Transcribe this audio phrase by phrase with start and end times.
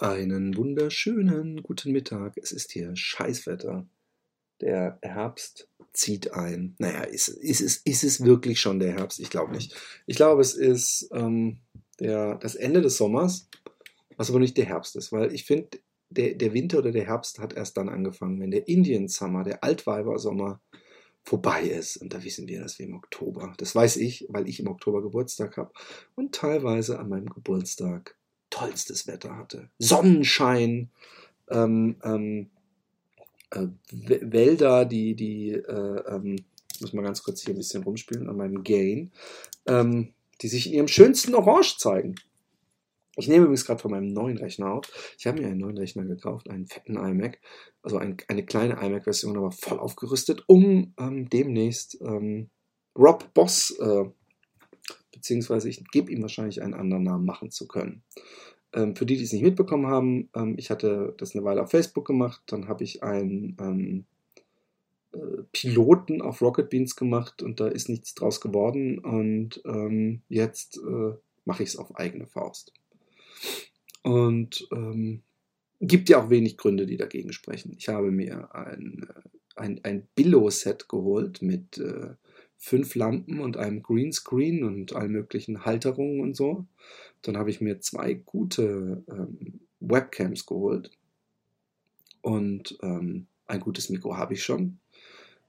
[0.00, 2.38] Einen wunderschönen guten Mittag.
[2.38, 3.86] Es ist hier Scheißwetter.
[4.62, 6.74] Der Herbst zieht ein.
[6.78, 9.20] Naja, ist, ist, ist, ist es wirklich schon der Herbst?
[9.20, 9.76] Ich glaube nicht.
[10.06, 11.58] Ich glaube, es ist ähm,
[11.98, 13.46] der, das Ende des Sommers,
[14.16, 15.68] was aber nicht der Herbst ist, weil ich finde,
[16.08, 19.62] der, der Winter oder der Herbst hat erst dann angefangen, wenn der Indian Summer, der
[19.62, 20.62] Altweiber-Sommer,
[21.24, 21.98] vorbei ist.
[21.98, 25.02] Und da wissen wir, dass wir im Oktober, das weiß ich, weil ich im Oktober
[25.02, 25.72] Geburtstag habe
[26.14, 28.16] und teilweise an meinem Geburtstag
[28.60, 29.70] tollstes Wetter hatte.
[29.78, 30.90] Sonnenschein,
[31.48, 32.50] ähm, ähm,
[33.50, 36.36] äh, Wälder, die, die, äh, ähm,
[36.80, 39.12] muss mal ganz kurz hier ein bisschen rumspielen an meinem Gain,
[39.66, 42.14] ähm, die sich in ihrem schönsten Orange zeigen.
[43.16, 45.14] Ich nehme übrigens gerade von meinem neuen Rechner auf.
[45.18, 47.40] Ich habe mir einen neuen Rechner gekauft, einen fetten iMac,
[47.82, 52.50] also ein, eine kleine iMac-Version, aber voll aufgerüstet, um ähm, demnächst ähm,
[52.96, 54.04] Rob Boss, äh,
[55.12, 58.02] beziehungsweise ich gebe ihm wahrscheinlich einen anderen Namen machen zu können.
[58.72, 61.70] Ähm, für die, die es nicht mitbekommen haben, ähm, ich hatte das eine Weile auf
[61.70, 64.04] Facebook gemacht, dann habe ich einen ähm,
[65.12, 70.78] äh, Piloten auf Rocket Beans gemacht und da ist nichts draus geworden und ähm, jetzt
[70.78, 72.72] äh, mache ich es auf eigene Faust.
[74.02, 75.22] Und ähm,
[75.80, 77.74] gibt ja auch wenig Gründe, die dagegen sprechen.
[77.76, 82.14] Ich habe mir ein, äh, ein, ein Billo-Set geholt mit äh,
[82.60, 86.66] fünf Lampen und einem Greenscreen und allen möglichen Halterungen und so.
[87.22, 90.90] Dann habe ich mir zwei gute ähm, Webcams geholt.
[92.20, 94.78] Und ähm, ein gutes Mikro habe ich schon.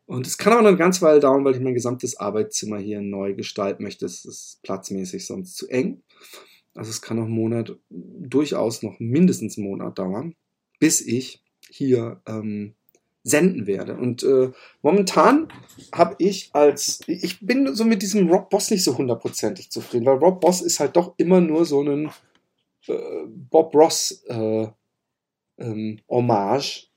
[0.06, 3.02] Und es kann auch noch eine ganze Weile dauern, weil ich mein gesamtes Arbeitszimmer hier
[3.02, 4.06] neu gestalten möchte.
[4.06, 6.02] Es ist platzmäßig sonst zu eng.
[6.74, 10.36] Also es kann noch einen Monat, durchaus noch mindestens einen Monat dauern,
[10.80, 12.76] bis ich hier ähm,
[13.24, 13.96] senden werde.
[13.96, 15.48] Und äh, momentan
[15.94, 20.18] habe ich als, ich bin so mit diesem Rob Boss nicht so hundertprozentig zufrieden, weil
[20.18, 22.12] Rob Boss ist halt doch immer nur so ein
[22.88, 22.94] äh,
[23.28, 24.68] Bob Ross äh,
[25.58, 26.90] ähm, Hommage.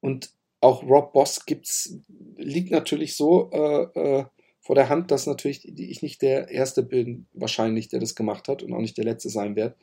[0.00, 1.98] Und auch Rob Boss gibt's,
[2.36, 4.24] liegt natürlich so äh, äh,
[4.60, 8.62] vor der Hand, dass natürlich ich nicht der Erste bin, wahrscheinlich, der das gemacht hat
[8.62, 9.76] und auch nicht der Letzte sein werde.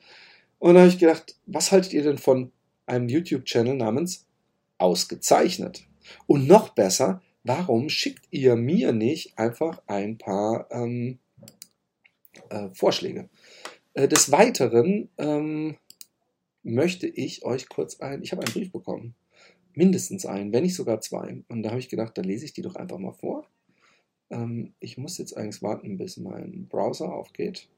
[0.59, 2.51] Und da habe ich gedacht, was haltet ihr denn von
[2.85, 4.25] einem YouTube-Channel namens
[4.77, 5.87] Ausgezeichnet?
[6.27, 11.19] Und noch besser, warum schickt ihr mir nicht einfach ein paar ähm,
[12.49, 13.29] äh, Vorschläge?
[13.93, 15.77] Äh, des Weiteren ähm,
[16.63, 19.15] möchte ich euch kurz ein, ich habe einen Brief bekommen.
[19.73, 21.43] Mindestens einen, wenn nicht sogar zwei.
[21.47, 23.47] Und da habe ich gedacht, da lese ich die doch einfach mal vor.
[24.29, 27.69] Ähm, ich muss jetzt eigentlich warten, bis mein Browser aufgeht.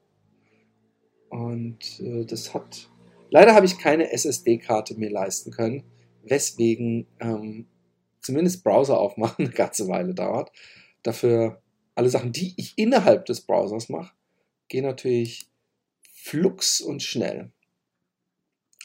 [1.29, 2.89] Und äh, das hat.
[3.29, 5.83] Leider habe ich keine SSD-Karte mir leisten können,
[6.29, 7.67] weswegen ähm,
[8.21, 10.51] zumindest Browser aufmachen eine ganze Weile dauert.
[11.03, 11.61] Dafür
[11.95, 14.13] alle Sachen, die ich innerhalb des Browsers mache,
[14.67, 15.49] gehen natürlich
[16.01, 17.51] flux und schnell.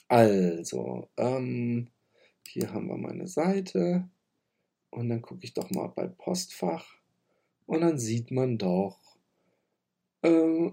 [0.08, 1.88] Also, ähm,
[2.46, 4.08] hier haben wir meine Seite
[4.90, 6.86] und dann gucke ich doch mal bei Postfach.
[7.66, 8.98] Und dann sieht man doch,
[10.22, 10.70] äh,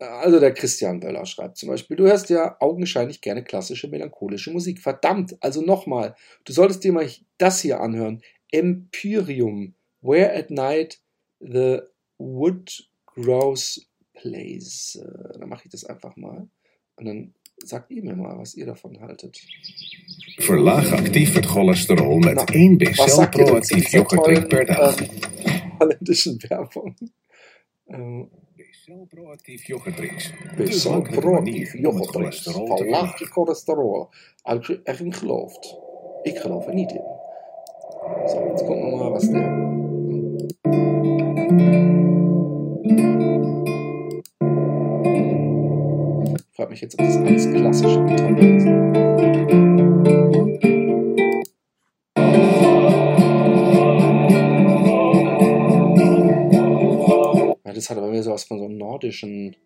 [0.00, 4.80] also der Christian Böller schreibt zum Beispiel, du hörst ja augenscheinlich gerne klassische melancholische Musik.
[4.80, 8.22] Verdammt, also nochmal, du solltest dir mal das hier anhören.
[8.50, 11.00] Empyreum, Where at Night
[11.40, 11.80] the
[12.18, 14.98] Wood Grows Plays.
[15.02, 16.48] Äh, dann mache ich das einfach mal.
[16.96, 17.34] Und dann
[17.64, 19.40] sagt ihr mir mal, was ihr davon haltet.
[20.38, 25.00] Verlaag actief het cholesterol met nou, 1 Becel proactief yoghurtdrink per dag.
[25.00, 25.10] Ähm,
[25.78, 26.96] holländischen Werbung.
[27.88, 28.30] Ähm,
[28.90, 30.32] Becel proactief yoghurtdrinks.
[30.56, 32.42] Becel proactief yoghurtdrinks.
[32.42, 34.08] Verlaag je cholesterol.
[34.42, 35.76] Als je erin gelooft.
[36.22, 37.02] Ik geloof er niet in.
[38.28, 39.68] Zo, jetzt gucken wir mal, was der...
[46.34, 48.66] Ich frage mich jetzt, ob das alles klassische Gitarre ist.
[57.90, 59.56] Hat aber mehr so was von so einem nordischen.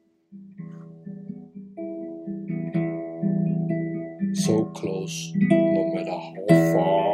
[4.33, 7.05] So close, no matter how far.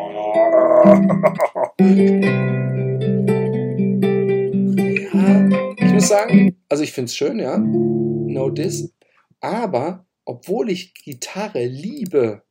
[5.13, 7.59] ja, ich muss sagen, also ich finde es schön, ja.
[7.59, 8.95] No diss.
[9.41, 12.43] Aber, obwohl ich Gitarre liebe,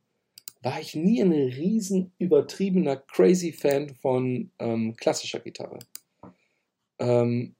[0.61, 5.79] war ich nie ein riesen übertriebener crazy Fan von ähm, klassischer Gitarre.
[6.99, 7.55] Ähm,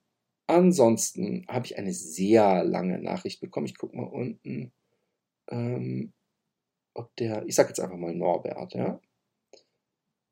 [0.49, 3.67] ansonsten habe ich eine sehr lange Nachricht bekommen.
[3.67, 4.71] Ich gucke mal unten,
[5.49, 6.13] ähm,
[6.93, 8.99] ob der, ich sage jetzt einfach mal Norbert, ja.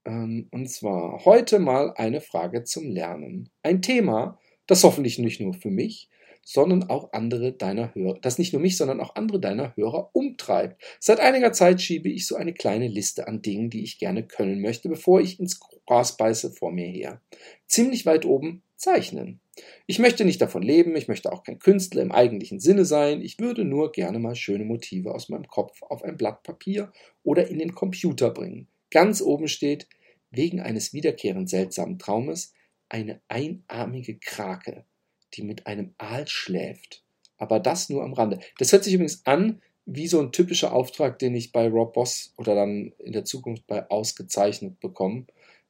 [0.06, 3.50] Ähm, und zwar heute mal eine Frage zum Lernen.
[3.64, 6.10] Ein Thema, das hoffentlich nicht nur für mich,
[6.44, 10.82] sondern auch andere deiner Hörer, das nicht nur mich, sondern auch andere deiner Hörer umtreibt.
[11.00, 14.62] Seit einiger Zeit schiebe ich so eine kleine Liste an Dingen, die ich gerne können
[14.62, 17.22] möchte, bevor ich ins Gras beiße vor mir her.
[17.66, 19.40] Ziemlich weit oben zeichnen.
[19.88, 23.40] Ich möchte nicht davon leben, ich möchte auch kein Künstler im eigentlichen Sinne sein, ich
[23.40, 26.92] würde nur gerne mal schöne Motive aus meinem Kopf auf ein Blatt Papier
[27.24, 28.68] oder in den Computer bringen.
[28.92, 29.88] Ganz oben steht,
[30.30, 32.54] wegen eines wiederkehrend seltsamen Traumes,
[32.90, 34.86] eine einarmige Krake,
[35.34, 37.04] die mit einem Aal schläft.
[37.38, 38.40] Aber das nur am Rande.
[38.60, 42.34] Das hört sich übrigens an wie so ein typischer Auftrag, den ich bei Rob Boss
[42.38, 45.26] oder dann in der Zukunft bei Ausgezeichnet bekomme.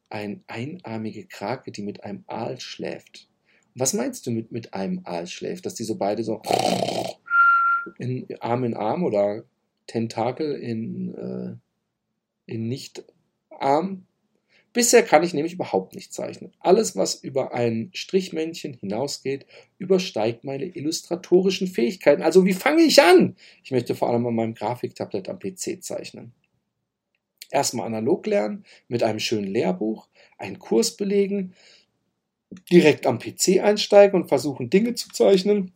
[0.09, 3.27] Ein einarmige Krake, die mit einem Aal schläft.
[3.75, 5.65] Was meinst du mit, mit einem Aal schläft?
[5.65, 6.41] Dass die so beide so
[7.97, 9.43] in Arm in Arm oder
[9.85, 14.07] Tentakel in, äh, in Nicht-Arm
[14.77, 16.51] Bisher kann ich nämlich überhaupt nicht zeichnen.
[16.59, 19.47] Alles, was über ein Strichmännchen hinausgeht,
[19.79, 22.21] übersteigt meine illustratorischen Fähigkeiten.
[22.21, 23.35] Also wie fange ich an?
[23.63, 26.31] Ich möchte vor allem an meinem Grafiktablet am PC zeichnen.
[27.49, 30.07] Erstmal analog lernen, mit einem schönen Lehrbuch,
[30.37, 31.53] einen Kurs belegen,
[32.71, 35.73] direkt am PC einsteigen und versuchen Dinge zu zeichnen,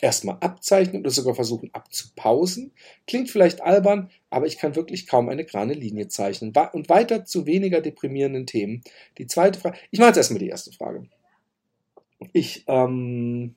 [0.00, 2.72] erstmal abzeichnen oder sogar versuchen abzupausen.
[3.06, 6.52] Klingt vielleicht albern, aber ich kann wirklich kaum eine gerade Linie zeichnen.
[6.72, 8.82] Und weiter zu weniger deprimierenden Themen.
[9.18, 11.08] Die zweite Frage, ich mache jetzt erstmal die erste Frage.
[12.32, 13.54] Ich, ähm,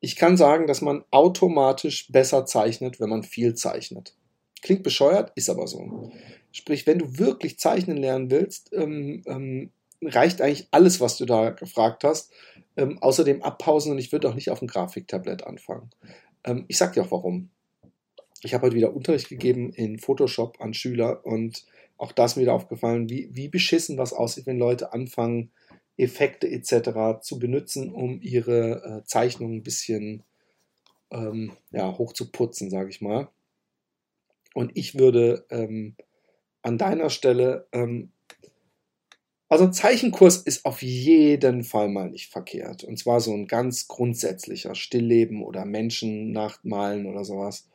[0.00, 4.14] ich kann sagen, dass man automatisch besser zeichnet, wenn man viel zeichnet.
[4.64, 6.10] Klingt bescheuert, ist aber so.
[6.50, 11.50] Sprich, wenn du wirklich zeichnen lernen willst, ähm, ähm, reicht eigentlich alles, was du da
[11.50, 12.32] gefragt hast.
[12.74, 15.90] Ähm, außerdem abpausen und ich würde auch nicht auf dem Grafiktablett anfangen.
[16.44, 17.50] Ähm, ich sag dir auch warum.
[18.40, 21.66] Ich habe heute wieder Unterricht gegeben in Photoshop an Schüler und
[21.98, 25.50] auch da ist mir wieder aufgefallen, wie, wie beschissen was aussieht, wenn Leute anfangen,
[25.98, 27.20] Effekte etc.
[27.20, 30.22] zu benutzen, um ihre äh, Zeichnungen ein bisschen
[31.10, 33.28] ähm, ja, hoch zu putzen, sage ich mal.
[34.54, 35.96] Und ich würde ähm,
[36.62, 38.10] an deiner Stelle ähm,
[39.54, 42.82] also ein Zeichenkurs ist auf jeden Fall mal nicht verkehrt.
[42.82, 47.68] Und zwar so ein ganz grundsätzlicher Stillleben oder Menschen nachmalen oder sowas.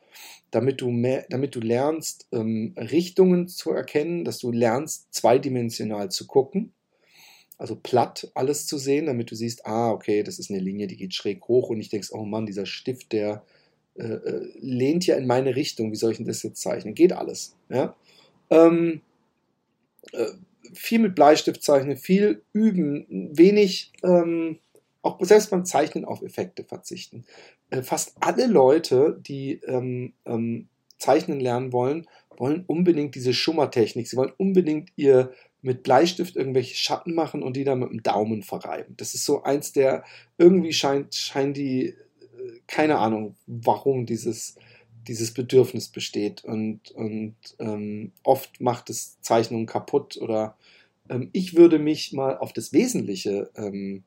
[0.50, 6.26] Damit du, mehr, damit du lernst, ähm, Richtungen zu erkennen, dass du lernst, zweidimensional zu
[6.26, 6.74] gucken.
[7.56, 10.98] Also platt alles zu sehen, damit du siehst, ah, okay, das ist eine Linie, die
[10.98, 13.42] geht schräg hoch und ich denkst, oh Mann, dieser Stift, der
[13.94, 15.90] äh, äh, lehnt ja in meine Richtung.
[15.92, 16.94] Wie soll ich denn das jetzt zeichnen?
[16.94, 17.56] Geht alles.
[17.68, 17.96] Ja?
[18.50, 19.02] Ähm,
[20.12, 20.26] äh,
[20.72, 24.58] viel mit Bleistift zeichnen, viel üben, wenig, ähm,
[25.02, 27.24] auch selbst beim Zeichnen auf Effekte verzichten.
[27.70, 32.06] Äh, fast alle Leute, die ähm, ähm, zeichnen lernen wollen,
[32.36, 34.08] wollen unbedingt diese Schummertechnik.
[34.08, 35.32] Sie wollen unbedingt ihr
[35.62, 38.94] mit Bleistift irgendwelche Schatten machen und die dann mit dem Daumen verreiben.
[38.96, 40.04] Das ist so eins der,
[40.38, 41.94] irgendwie scheint, scheint die,
[42.66, 44.56] keine Ahnung, warum dieses,
[45.06, 50.56] dieses Bedürfnis besteht und, und ähm, oft macht es Zeichnungen kaputt oder
[51.08, 54.04] ähm, ich würde mich mal auf das Wesentliche ähm,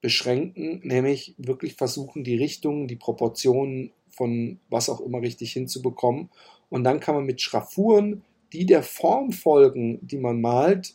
[0.00, 6.30] beschränken, nämlich wirklich versuchen, die Richtungen, die Proportionen von was auch immer richtig hinzubekommen.
[6.68, 8.22] Und dann kann man mit Schraffuren,
[8.52, 10.94] die der Form folgen, die man malt,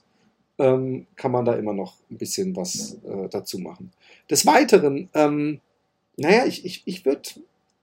[0.58, 3.92] ähm, kann man da immer noch ein bisschen was äh, dazu machen.
[4.30, 5.60] Des Weiteren, ähm,
[6.18, 7.30] naja, ich, ich, ich würde,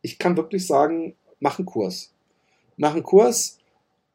[0.00, 2.12] ich kann wirklich sagen, mach einen Kurs.
[2.76, 3.58] Mach einen Kurs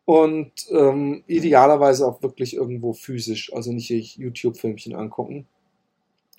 [0.05, 5.47] und ähm, idealerweise auch wirklich irgendwo physisch, also nicht YouTube-Filmchen angucken.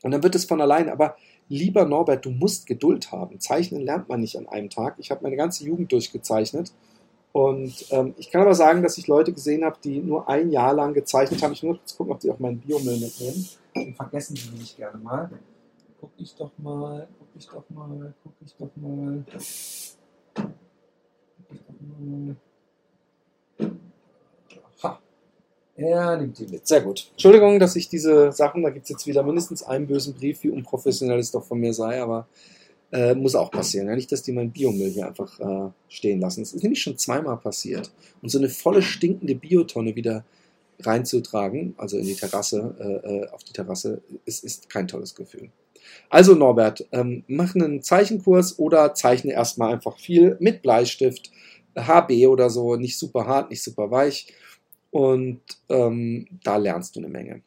[0.02, 1.16] Und dann wird es von allein, aber
[1.48, 3.40] lieber Norbert, du musst Geduld haben.
[3.40, 4.94] Zeichnen lernt man nicht an einem Tag.
[4.98, 6.72] Ich habe meine ganze Jugend durchgezeichnet.
[7.32, 10.72] Und ähm, ich kann aber sagen, dass ich Leute gesehen habe, die nur ein Jahr
[10.72, 11.52] lang gezeichnet haben.
[11.52, 13.48] Ich muss jetzt gucken, ob sie auch meinen Biomüll mitnehmen.
[13.76, 15.30] Den vergessen sie nicht gerne mal.
[16.00, 19.24] Guck ich doch mal, guck ich doch mal, guck ich doch mal.
[24.82, 25.00] Ha.
[25.76, 26.66] Er nimmt die mit.
[26.66, 27.08] Sehr gut.
[27.10, 30.50] Entschuldigung, dass ich diese Sachen, da gibt es jetzt wieder mindestens einen bösen Brief, wie
[30.50, 32.28] unprofessionell es doch von mir sei, aber
[32.92, 33.88] äh, muss auch passieren.
[33.88, 36.42] Ja, nicht, dass die mein Biomüll hier einfach äh, stehen lassen.
[36.42, 37.90] Das ist nämlich schon zweimal passiert.
[38.22, 40.24] Und so eine volle stinkende Biotonne wieder
[40.80, 45.50] reinzutragen, also in die Terrasse, äh, äh auf die Terrasse, ist, ist kein tolles Gefühl.
[46.08, 51.30] Also Norbert, ähm, mach einen Zeichenkurs oder zeichne erstmal einfach viel mit Bleistift
[51.76, 54.32] HB oder so, nicht super hart, nicht super weich.
[54.90, 57.42] Und ähm, da lernst du eine Menge.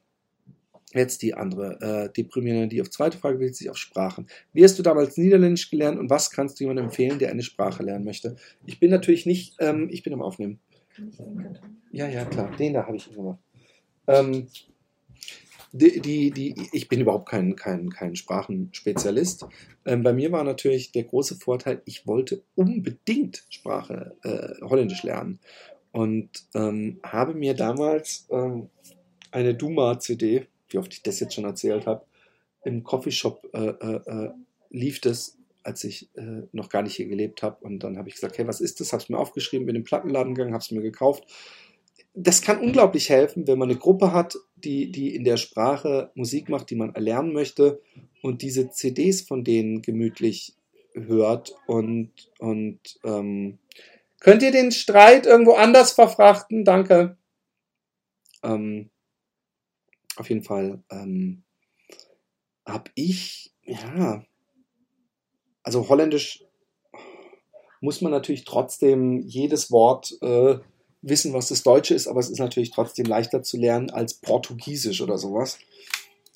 [0.93, 4.27] Jetzt die andere äh, deprimierende, die auf zweite Frage bezieht sich auf Sprachen.
[4.51, 7.81] Wie hast du damals Niederländisch gelernt und was kannst du jemandem empfehlen, der eine Sprache
[7.81, 8.35] lernen möchte?
[8.65, 10.59] Ich bin natürlich nicht, ähm, ich bin am Aufnehmen.
[11.91, 13.39] Ja, ja, klar, den da habe ich gemacht.
[14.07, 14.47] Ähm,
[15.71, 19.45] die, die, die, ich bin überhaupt kein, kein, kein Sprachenspezialist.
[19.85, 25.39] Ähm, bei mir war natürlich der große Vorteil, ich wollte unbedingt Sprache äh, Holländisch lernen.
[25.91, 28.69] Und ähm, habe mir damals ähm,
[29.31, 32.05] eine Duma-CD, wie oft ich das jetzt schon erzählt habe,
[32.63, 34.29] im Coffeeshop äh, äh, äh,
[34.69, 37.57] lief das, als ich äh, noch gar nicht hier gelebt habe.
[37.61, 38.93] Und dann habe ich gesagt, hey, was ist das?
[38.93, 41.25] Habe es mir aufgeschrieben, bin in den Plattenladen gegangen, habe es mir gekauft.
[42.13, 46.49] Das kann unglaublich helfen, wenn man eine Gruppe hat, die, die in der Sprache Musik
[46.49, 47.81] macht, die man erlernen möchte
[48.21, 50.55] und diese CDs von denen gemütlich
[50.93, 53.59] hört und, und ähm,
[54.19, 56.65] könnt ihr den Streit irgendwo anders verfrachten?
[56.65, 57.17] Danke.
[58.43, 58.89] Ähm,
[60.17, 61.43] auf jeden Fall ähm,
[62.65, 64.23] habe ich, ja,
[65.63, 66.43] also Holländisch
[67.81, 70.59] muss man natürlich trotzdem jedes Wort äh,
[71.01, 75.01] wissen, was das Deutsche ist, aber es ist natürlich trotzdem leichter zu lernen als Portugiesisch
[75.01, 75.59] oder sowas.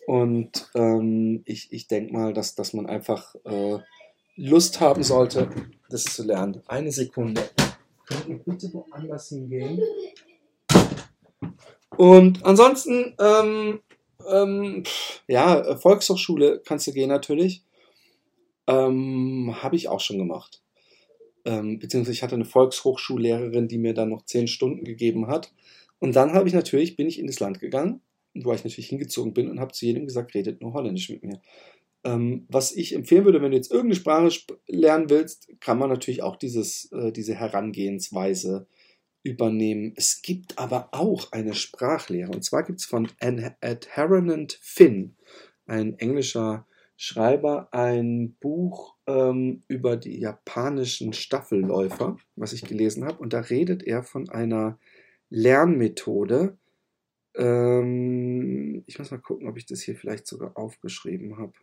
[0.08, 3.80] Und ähm, ich, ich denke mal, dass, dass man einfach äh,
[4.36, 5.50] Lust haben sollte,
[5.90, 6.62] das zu lernen.
[6.68, 7.42] Eine Sekunde.
[8.06, 9.82] Könnt ihr bitte woanders hingehen?
[11.98, 13.80] Und ansonsten, ähm,
[14.30, 14.84] ähm,
[15.28, 17.64] ja, Volkshochschule kannst du gehen natürlich.
[18.68, 20.62] Ähm, Habe ich auch schon gemacht.
[21.46, 25.54] Ähm, beziehungsweise ich hatte eine Volkshochschullehrerin, die mir dann noch zehn Stunden gegeben hat.
[26.00, 28.02] Und dann habe ich natürlich, bin ich in das Land gegangen,
[28.34, 31.42] wo ich natürlich hingezogen bin und habe zu jedem gesagt, redet nur Holländisch mit mir.
[32.04, 35.90] Ähm, was ich empfehlen würde, wenn du jetzt irgendeine Sprache sp lernen willst, kann man
[35.90, 38.68] natürlich auch dieses, äh, diese Herangehensweise
[39.24, 39.94] übernehmen.
[39.96, 42.32] Es gibt aber auch eine Sprachlehre.
[42.32, 45.16] Und zwar gibt es von Adherent Finn,
[45.66, 53.20] ein englischer Schreiber, ein Buch ähm, über die japanischen Staffelläufer, was ich gelesen habe.
[53.20, 54.80] Und da redet er von einer
[55.30, 56.58] Lernmethode.
[57.36, 61.54] Ähm, ich muss mal gucken, ob ich das hier vielleicht sogar aufgeschrieben habe.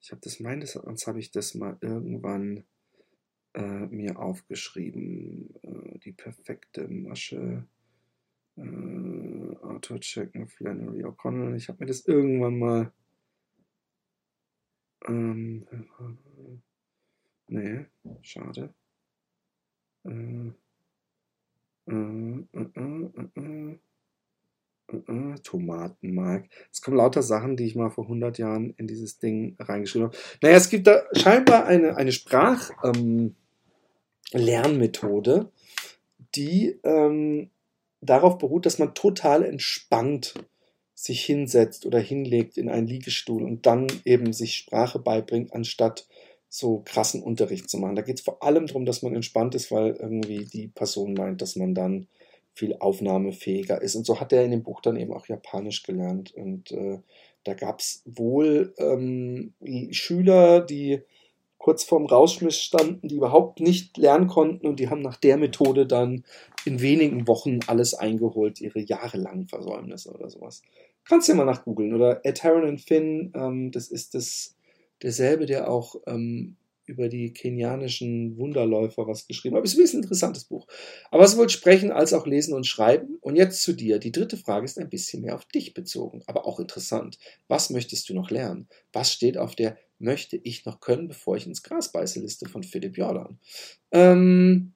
[0.00, 2.64] Ich habe das meines Erachtens habe ich das mal irgendwann
[3.54, 5.54] äh, mir aufgeschrieben.
[5.62, 7.66] Äh, die perfekte Masche.
[8.56, 11.56] Äh, Arthur Checken, Flannery O'Connell.
[11.56, 12.92] Ich habe mir das irgendwann mal.
[15.06, 15.66] Ähm,
[17.48, 17.86] nee,
[18.22, 18.74] schade.
[20.04, 20.52] Äh,
[21.88, 23.78] äh,
[24.88, 26.48] äh, Tomatenmark.
[26.72, 30.16] Es kommen lauter Sachen, die ich mal vor 100 Jahren in dieses Ding reingeschrieben habe.
[30.42, 33.34] Naja, es gibt da scheinbar eine, eine Sprach, ähm,
[36.34, 37.50] die ähm,
[38.00, 40.34] darauf beruht, dass man total entspannt
[40.96, 46.08] sich hinsetzt oder hinlegt in einen Liegestuhl und dann eben sich Sprache beibringt, anstatt
[46.48, 47.96] so krassen Unterricht zu machen.
[47.96, 51.42] Da geht es vor allem darum, dass man entspannt ist, weil irgendwie die Person meint,
[51.42, 52.08] dass man dann
[52.54, 53.94] viel aufnahmefähiger ist.
[53.94, 56.32] Und so hat er in dem Buch dann eben auch Japanisch gelernt.
[56.34, 56.98] Und äh,
[57.44, 59.52] da gab es wohl ähm,
[59.90, 61.02] Schüler, die
[61.58, 65.86] kurz vorm Rausschmiss standen, die überhaupt nicht lernen konnten und die haben nach der Methode
[65.86, 66.24] dann
[66.64, 70.62] in wenigen Wochen alles eingeholt, ihre jahrelangen Versäumnisse oder sowas.
[71.08, 71.94] Kannst du ja mal nachgoogeln.
[71.94, 74.56] Oder Ed Heron and Finn, ähm, das ist das
[75.02, 79.64] derselbe, der auch ähm, über die kenianischen Wunderläufer was geschrieben hat.
[79.64, 80.66] Ist ein interessantes Buch.
[81.10, 83.18] Aber sowohl sprechen als auch lesen und schreiben.
[83.20, 83.98] Und jetzt zu dir.
[83.98, 87.18] Die dritte Frage ist ein bisschen mehr auf dich bezogen, aber auch interessant.
[87.48, 88.68] Was möchtest du noch lernen?
[88.92, 92.62] Was steht auf der möchte ich noch können, bevor ich ins Gras beiße Liste von
[92.62, 93.38] Philipp Jordan.
[93.92, 94.74] Ähm,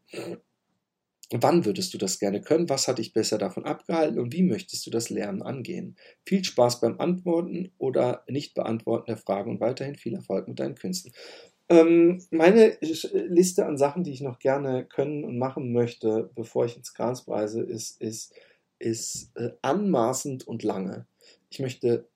[1.32, 2.68] wann würdest du das gerne können?
[2.68, 5.96] Was hat dich besser davon abgehalten und wie möchtest du das Lernen angehen?
[6.24, 10.74] Viel Spaß beim Antworten oder nicht beantworten der Fragen und weiterhin viel Erfolg mit deinen
[10.74, 11.12] Künsten.
[11.68, 16.76] Ähm, meine Liste an Sachen, die ich noch gerne können und machen möchte, bevor ich
[16.76, 18.34] ins Gras beiße, ist, ist,
[18.80, 21.06] ist äh, anmaßend und lange.
[21.48, 22.08] Ich möchte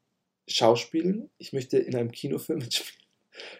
[0.49, 3.06] schauspielen, ich möchte in einem Kinofilm mitspielen,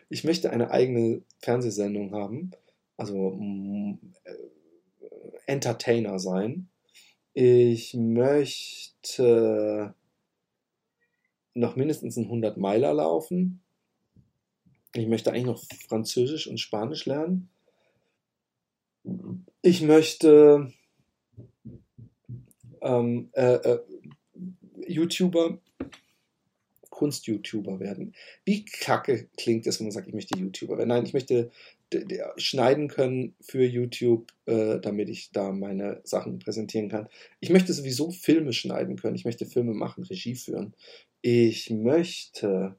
[0.09, 2.51] ich möchte eine eigene Fernsehsendung haben,
[2.97, 3.39] also
[4.25, 4.33] äh,
[5.47, 6.69] Entertainer sein.
[7.33, 9.95] Ich möchte
[11.55, 13.63] noch mindestens einen 100 Meiler laufen.
[14.95, 17.49] Ich möchte eigentlich noch Französisch und Spanisch lernen.
[19.63, 20.73] Ich möchte
[22.81, 23.81] ähm, äh, äh,
[24.87, 25.59] YouTuber
[26.95, 28.15] Kunst-YouTuber werden.
[28.45, 30.89] Wie kacke klingt es, wenn man sagt, ich möchte YouTuber werden?
[30.89, 31.51] Nein, ich möchte
[32.37, 37.09] schneiden können für YouTube, äh, damit ich da meine Sachen präsentieren kann.
[37.41, 39.17] Ich möchte sowieso Filme schneiden können.
[39.17, 40.75] Ich möchte Filme machen, Regie führen.
[41.21, 42.77] Ich möchte.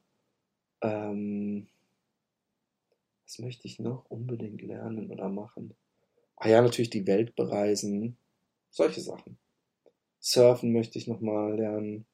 [0.82, 1.68] Ähm,
[3.24, 5.74] was möchte ich noch unbedingt lernen oder machen?
[6.36, 8.16] Ah ja, natürlich die Welt bereisen.
[8.70, 9.38] Solche Sachen.
[10.20, 12.06] Surfen möchte ich nochmal lernen.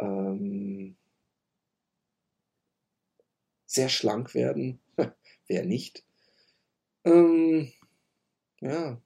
[0.00, 0.67] ähm,
[3.68, 4.80] sehr schlank werden.
[5.46, 6.04] Wer nicht?
[7.04, 7.70] Ähm,
[8.60, 9.00] ja.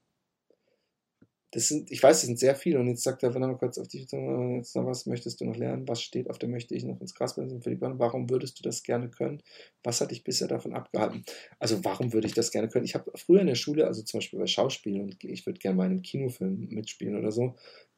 [1.54, 2.80] Das sind, ich weiß, das sind sehr viele.
[2.80, 5.44] Und jetzt sagt er, wenn er mal kurz auf dich, jetzt noch was möchtest du
[5.44, 5.86] noch lernen?
[5.86, 7.98] Was steht auf der möchte ich noch ins Gras die Bahn?
[7.98, 9.42] Warum würdest du das gerne können?
[9.82, 11.24] Was hat dich bisher davon abgehalten?
[11.58, 12.86] Also, warum würde ich das gerne können?
[12.86, 15.76] Ich habe früher in der Schule, also zum Beispiel bei Schauspielen, und ich würde gerne
[15.76, 17.54] mal in einem Kinofilm mitspielen oder so.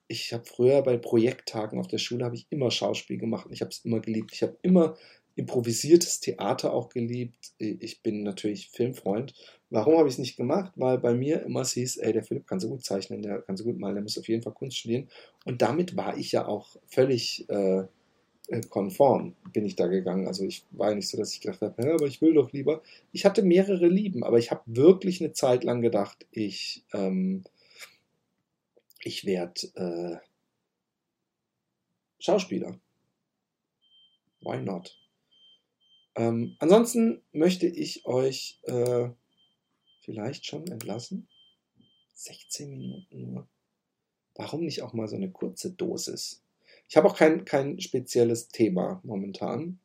[0.09, 3.71] Ich habe früher bei Projekttagen auf der Schule habe ich immer Schauspiel gemacht ich habe
[3.71, 4.33] es immer geliebt.
[4.35, 4.97] Ich habe immer
[5.37, 7.53] improvisiertes Theater auch geliebt.
[7.59, 9.35] Ich bin natürlich Filmfreund.
[9.71, 10.73] Warum habe ich es nicht gemacht?
[10.77, 13.57] Weil bei mir immer es hieß, ey, der Philipp kann so gut zeichnen, der kann
[13.57, 15.09] so gut malen, der muss auf jeden Fall Kunst studieren.
[15.45, 17.85] Und damit war ich ja auch völlig äh,
[18.49, 20.29] äh konform, bin ich da gegangen.
[20.29, 22.53] Also ich war ja nicht so, dass ich gedacht habe, ja, aber ich will doch
[22.53, 22.83] lieber.
[23.11, 27.43] Ich hatte mehrere Lieben, aber ich habe wirklich eine Zeit lang gedacht, ich, ähm,
[29.03, 30.17] ich werde äh,
[32.21, 32.79] Schauspieler.
[34.41, 34.97] Why not?
[36.17, 39.09] Ähm, ansonsten möchte ich euch äh,
[40.01, 41.29] vielleicht schon entlassen.
[42.15, 43.49] 16 Minuten nur.
[44.37, 46.43] Warum nicht auch mal so eine kurze Dosis?
[46.89, 49.79] Ich habe auch kein, kein spezielles Thema momentan.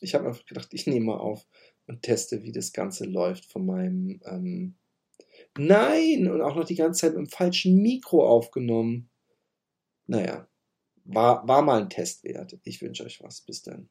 [0.00, 1.46] Ich habe einfach gedacht, ich nehme mal auf
[1.86, 4.20] und teste, wie das Ganze läuft von meinem.
[4.24, 4.74] Ähm
[5.56, 6.28] Nein!
[6.30, 9.08] Und auch noch die ganze Zeit mit dem falschen Mikro aufgenommen.
[10.06, 10.48] Naja,
[11.04, 12.58] war, war mal ein Test wert.
[12.64, 13.40] Ich wünsche euch was.
[13.40, 13.88] Bis dann.